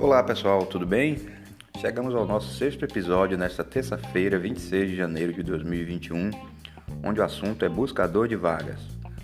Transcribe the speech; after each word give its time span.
Olá 0.00 0.22
pessoal, 0.22 0.64
tudo 0.64 0.86
bem? 0.86 1.18
Chegamos 1.80 2.14
ao 2.14 2.24
nosso 2.24 2.54
sexto 2.54 2.84
episódio 2.84 3.36
nesta 3.36 3.64
terça-feira, 3.64 4.38
26 4.38 4.90
de 4.90 4.96
janeiro 4.96 5.32
de 5.32 5.42
2021, 5.42 6.30
onde 7.02 7.18
o 7.18 7.24
assunto 7.24 7.64
é 7.64 7.68
buscador 7.68 8.28
de 8.28 8.36
vagas. 8.36 8.80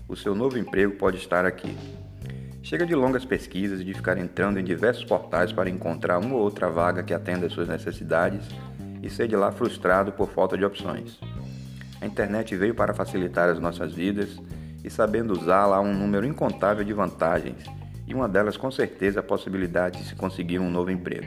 O 0.09 0.17
seu 0.17 0.35
novo 0.35 0.59
emprego 0.59 0.97
pode 0.97 1.19
estar 1.19 1.47
aqui. 1.47 1.79
Chega 2.61 2.85
de 2.85 2.93
longas 2.93 3.25
pesquisas 3.25 3.81
e 3.81 3.85
de 3.85 3.95
ficar 3.95 4.19
entrando 4.19 4.59
em 4.59 4.65
diversos 4.65 5.05
portais 5.05 5.53
para 5.53 5.71
encontrar 5.71 6.19
uma 6.19 6.35
ou 6.35 6.41
outra 6.41 6.69
vaga 6.69 7.05
que 7.05 7.15
atenda 7.15 7.47
às 7.47 7.53
suas 7.53 7.69
necessidades 7.69 8.45
e 9.01 9.09
ser 9.09 9.29
de 9.29 9.37
lá 9.37 9.53
frustrado 9.53 10.11
por 10.11 10.29
falta 10.29 10.59
de 10.59 10.65
opções. 10.65 11.21
A 12.01 12.07
internet 12.07 12.57
veio 12.57 12.75
para 12.75 12.93
facilitar 12.93 13.49
as 13.49 13.61
nossas 13.61 13.93
vidas 13.93 14.37
e, 14.83 14.91
sabendo 14.91 15.35
usá-la, 15.35 15.77
há 15.77 15.81
um 15.81 15.95
número 15.95 16.27
incontável 16.27 16.85
de 16.85 16.93
vantagens 16.93 17.65
e 18.07 18.15
uma 18.15 18.29
delas 18.29 18.57
com 18.57 18.71
certeza 18.71 19.21
a 19.21 19.23
possibilidade 19.23 19.99
de 19.99 20.09
se 20.09 20.15
conseguir 20.15 20.59
um 20.59 20.71
novo 20.71 20.91
emprego. 20.91 21.27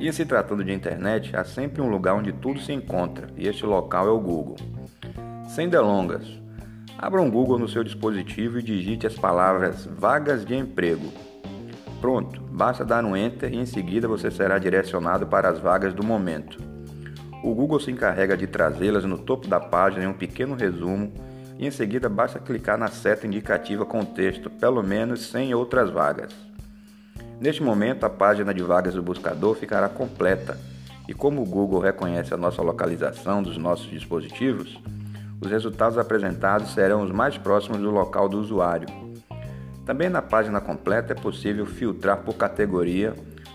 E 0.00 0.12
se 0.12 0.24
tratando 0.24 0.64
de 0.64 0.72
internet, 0.72 1.36
há 1.36 1.44
sempre 1.44 1.80
um 1.80 1.88
lugar 1.88 2.14
onde 2.14 2.32
tudo 2.32 2.60
se 2.60 2.72
encontra, 2.72 3.28
e 3.36 3.46
este 3.46 3.64
local 3.64 4.06
é 4.06 4.10
o 4.10 4.20
Google. 4.20 4.56
Sem 5.48 5.68
delongas, 5.68 6.26
abra 6.98 7.20
um 7.20 7.30
Google 7.30 7.58
no 7.58 7.68
seu 7.68 7.84
dispositivo 7.84 8.58
e 8.58 8.62
digite 8.62 9.06
as 9.06 9.14
palavras 9.14 9.86
vagas 9.86 10.44
de 10.44 10.54
emprego. 10.54 11.12
Pronto, 12.00 12.40
basta 12.50 12.84
dar 12.84 13.04
um 13.04 13.16
enter 13.16 13.52
e 13.52 13.56
em 13.56 13.66
seguida 13.66 14.08
você 14.08 14.30
será 14.30 14.58
direcionado 14.58 15.26
para 15.26 15.48
as 15.48 15.58
vagas 15.58 15.94
do 15.94 16.04
momento. 16.04 16.58
O 17.42 17.54
Google 17.54 17.78
se 17.78 17.90
encarrega 17.90 18.36
de 18.36 18.46
trazê-las 18.46 19.04
no 19.04 19.18
topo 19.18 19.46
da 19.46 19.60
página 19.60 20.04
em 20.04 20.08
um 20.08 20.14
pequeno 20.14 20.54
resumo 20.54 21.12
e 21.58 21.66
em 21.66 21.70
seguida 21.70 22.08
basta 22.08 22.38
clicar 22.38 22.76
na 22.76 22.88
seta 22.88 23.26
indicativa 23.26 23.84
com 23.86 24.00
o 24.00 24.06
texto 24.06 24.50
pelo 24.50 24.82
menos 24.82 25.30
100 25.30 25.54
outras 25.54 25.90
vagas. 25.90 26.32
Neste 27.40 27.62
momento, 27.62 28.04
a 28.04 28.10
página 28.10 28.54
de 28.54 28.62
vagas 28.62 28.94
do 28.94 29.02
buscador 29.02 29.54
ficará 29.54 29.88
completa 29.88 30.58
e 31.08 31.14
como 31.14 31.42
o 31.42 31.46
Google 31.46 31.80
reconhece 31.80 32.32
a 32.32 32.36
nossa 32.36 32.62
localização 32.62 33.42
dos 33.42 33.58
nossos 33.58 33.90
dispositivos, 33.90 34.80
os 35.40 35.50
resultados 35.50 35.98
apresentados 35.98 36.72
serão 36.72 37.02
os 37.02 37.10
mais 37.10 37.36
próximos 37.36 37.78
do 37.78 37.90
local 37.90 38.28
do 38.28 38.38
usuário. 38.38 38.88
Também 39.84 40.08
na 40.08 40.22
página 40.22 40.60
completa 40.60 41.12
é 41.12 41.16
possível 41.16 41.66
filtrar 41.66 42.18
por 42.18 42.34
categoria, 42.34 43.12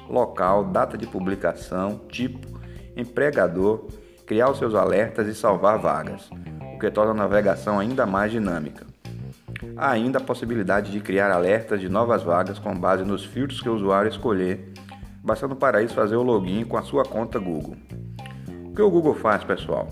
local, 0.08 0.66
data 0.66 0.96
de 0.96 1.08
publicação, 1.08 2.02
tipo, 2.10 2.60
empregador, 2.96 3.88
criar 4.28 4.52
os 4.52 4.60
seus 4.60 4.76
alertas 4.76 5.28
e 5.28 5.34
salvar 5.34 5.80
vagas 5.80 6.30
o 6.80 6.82
que 6.82 6.90
torna 6.90 7.12
a 7.12 7.14
navegação 7.14 7.78
ainda 7.78 8.06
mais 8.06 8.32
dinâmica. 8.32 8.86
Há 9.76 9.92
ainda 9.92 10.18
a 10.18 10.24
possibilidade 10.24 10.94
de 10.94 11.02
criar 11.02 11.30
alertas 11.30 11.82
de 11.82 11.90
novas 11.90 12.24
vagas 12.24 12.58
com 12.58 12.74
base 12.74 13.04
nos 13.04 13.26
filtros 13.26 13.60
que 13.60 13.68
o 13.68 13.76
usuário 13.76 14.10
escolher, 14.10 14.72
bastando 15.22 15.58
para 15.58 15.84
isso 15.84 15.94
fazer 15.94 16.16
o 16.16 16.24
login 16.24 16.64
com 16.64 16.78
a 16.78 16.82
sua 16.82 17.04
conta 17.04 17.38
Google. 17.38 17.76
O 18.66 18.74
que 18.74 18.82
o 18.82 18.90
Google 18.90 19.14
faz, 19.14 19.44
pessoal? 19.44 19.90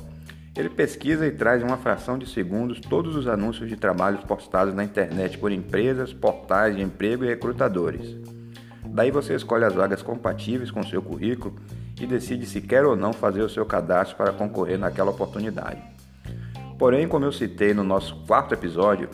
Ele 0.55 0.69
pesquisa 0.69 1.27
e 1.27 1.31
traz 1.31 1.61
em 1.61 1.65
uma 1.65 1.75
fração 1.75 2.17
de 2.17 2.25
segundos 2.25 2.79
todos 2.79 3.17
os 3.17 3.27
anúncios 3.27 3.67
de 3.67 3.75
trabalhos 3.75 4.23
postados 4.23 4.73
na 4.73 4.85
internet 4.85 5.37
por 5.37 5.51
empresas, 5.51 6.13
portais 6.13 6.77
de 6.77 6.81
emprego 6.81 7.25
e 7.25 7.27
recrutadores. 7.27 8.15
Daí 8.85 9.11
você 9.11 9.35
escolhe 9.35 9.65
as 9.65 9.73
vagas 9.73 10.01
compatíveis 10.01 10.71
com 10.71 10.81
seu 10.83 11.01
currículo 11.01 11.53
e 11.99 12.07
decide 12.07 12.45
se 12.45 12.61
quer 12.61 12.85
ou 12.85 12.95
não 12.95 13.11
fazer 13.11 13.41
o 13.41 13.49
seu 13.49 13.65
cadastro 13.65 14.15
para 14.15 14.31
concorrer 14.31 14.79
naquela 14.79 15.11
oportunidade. 15.11 15.96
Porém, 16.77 17.07
como 17.07 17.25
eu 17.25 17.31
citei 17.31 17.73
no 17.73 17.83
nosso 17.83 18.15
quarto 18.27 18.53
episódio, 18.53 19.09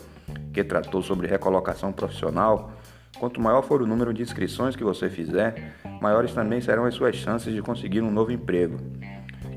que 0.52 0.62
tratou 0.62 1.02
sobre 1.02 1.26
recolocação 1.26 1.92
profissional, 1.92 2.72
quanto 3.18 3.40
maior 3.40 3.62
for 3.62 3.80
o 3.80 3.86
número 3.86 4.12
de 4.12 4.22
inscrições 4.22 4.76
que 4.76 4.84
você 4.84 5.08
fizer, 5.08 5.74
maiores 6.00 6.34
também 6.34 6.60
serão 6.60 6.84
as 6.84 6.94
suas 6.94 7.16
chances 7.16 7.54
de 7.54 7.62
conseguir 7.62 8.02
um 8.02 8.10
novo 8.10 8.30
emprego. 8.30 8.76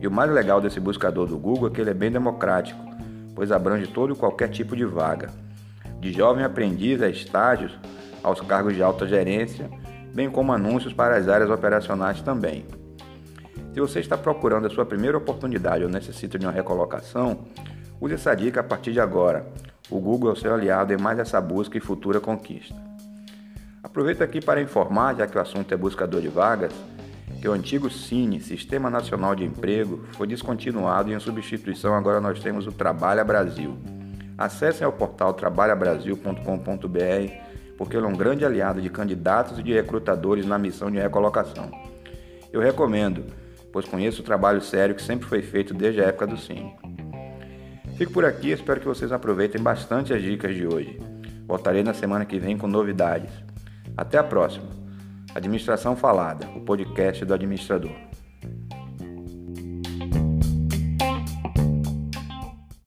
E 0.02 0.08
o 0.08 0.12
mais 0.12 0.32
legal 0.32 0.62
desse 0.62 0.80
buscador 0.80 1.28
do 1.28 1.38
Google 1.38 1.68
é 1.68 1.72
que 1.72 1.82
ele 1.82 1.90
é 1.90 1.94
bem 1.94 2.10
democrático, 2.10 2.80
pois 3.36 3.52
abrange 3.52 3.88
todo 3.88 4.14
e 4.14 4.18
qualquer 4.18 4.48
tipo 4.50 4.74
de 4.74 4.86
vaga, 4.86 5.30
de 6.00 6.14
jovem 6.14 6.46
aprendiz 6.46 7.02
a 7.02 7.10
estágios, 7.10 7.78
aos 8.24 8.40
cargos 8.40 8.74
de 8.74 8.82
alta 8.82 9.06
gerência, 9.06 9.70
bem 10.14 10.30
como 10.30 10.54
anúncios 10.54 10.94
para 10.94 11.18
as 11.18 11.28
áreas 11.28 11.50
operacionais 11.50 12.22
também. 12.22 12.66
Se 13.74 13.82
você 13.82 14.00
está 14.00 14.18
procurando 14.18 14.66
a 14.66 14.70
sua 14.70 14.86
primeira 14.86 15.18
oportunidade 15.18 15.84
ou 15.84 15.90
necessita 15.90 16.40
de 16.40 16.46
uma 16.46 16.52
recolocação, 16.52 17.46
Use 18.00 18.14
essa 18.14 18.36
dica 18.36 18.60
a 18.60 18.64
partir 18.64 18.94
de 18.94 19.00
agora. 19.00 19.46
O 19.90 20.00
Google 20.00 20.30
é 20.30 20.34
o 20.34 20.36
seu 20.36 20.54
aliado 20.54 20.94
em 20.94 20.98
mais 20.98 21.18
essa 21.18 21.42
busca 21.42 21.78
e 21.78 21.82
futura 21.82 22.20
conquista. 22.20 22.76
Aproveito 23.82 24.22
aqui 24.22 24.40
para 24.40 24.62
informar, 24.62 25.16
já 25.16 25.26
que 25.26 25.38
o 25.38 25.42
assunto 25.42 25.74
é 25.74 25.78
buscador 25.78 26.22
de 26.22 26.28
vagas, 26.28 26.72
que 27.42 27.48
o 27.48 27.54
antigo 27.54 27.90
Cine, 27.90 28.40
Sistema 28.40 28.90
Nacional 28.90 29.34
de 29.34 29.44
Emprego, 29.44 30.06
foi 30.14 30.28
descontinuado 30.28 31.10
e 31.10 31.14
em 31.14 31.20
substituição 31.20 31.96
agora 31.96 32.22
nós 32.22 32.40
temos 32.40 32.68
o 32.68 32.72
Trabalha 32.72 33.24
Brasil. 33.24 33.78
Acessem 34.38 34.86
ao 34.86 34.92
portal 34.92 35.34
trabalhabrasil.com.br, 35.34 37.32
porque 37.78 37.98
ele 37.98 38.06
é 38.06 38.10
um 38.10 38.16
grande 38.16 38.46
aliado 38.46 38.82
de 38.82 38.90
candidatos 38.90 39.58
e 39.58 39.64
de 39.64 39.74
recrutadores 39.74 40.46
na 40.46 40.60
missão 40.60 40.92
de 40.92 41.00
recolocação. 41.00 41.72
Eu 42.52 42.62
recomendo, 42.62 43.26
pois 43.72 43.88
conheço 43.88 44.22
o 44.22 44.26
trabalho 44.26 44.62
sério 44.62 44.94
que 44.94 45.02
sempre 45.02 45.28
foi 45.28 45.42
feito 45.42 45.74
desde 45.74 46.02
a 46.02 46.06
época 46.06 46.28
do 46.28 46.38
Cine. 46.38 46.76
Fico 47.98 48.14
por 48.14 48.26
aqui, 48.26 48.52
espero 48.52 48.80
que 48.80 48.86
vocês 48.86 49.12
aproveitem 49.12 49.60
bastante 49.60 50.14
as 50.14 50.22
dicas 50.22 50.56
de 50.56 50.68
hoje. 50.68 51.00
Voltarei 51.48 51.82
na 51.82 51.96
semana 51.96 52.26
que 52.26 52.38
vem 52.38 52.56
com 52.56 52.68
novidades. 52.68 53.32
Até 53.98 54.20
a 54.20 54.24
próxima. 54.24 54.68
Administração 55.34 55.96
Falada, 55.96 56.48
o 56.56 56.62
podcast 56.62 57.26
do 57.26 57.34
administrador. 57.34 57.92